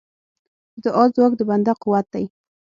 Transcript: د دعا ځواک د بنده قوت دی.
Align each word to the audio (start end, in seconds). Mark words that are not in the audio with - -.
د 0.73 0.75
دعا 0.83 1.03
ځواک 1.15 1.33
د 1.37 1.41
بنده 1.49 1.73
قوت 1.81 2.05
دی. 2.13 2.25